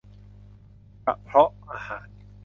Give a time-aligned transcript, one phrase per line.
[1.05, 2.07] กระเพาะอาหาร